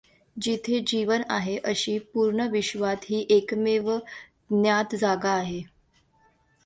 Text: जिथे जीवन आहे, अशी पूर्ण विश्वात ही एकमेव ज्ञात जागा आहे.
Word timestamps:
जिथे 0.37 0.79
जीवन 0.79 1.21
आहे, 1.29 1.57
अशी 1.57 1.97
पूर्ण 2.13 2.47
विश्वात 2.47 2.95
ही 3.03 3.25
एकमेव 3.29 3.97
ज्ञात 4.51 4.95
जागा 4.95 5.31
आहे. 5.31 5.61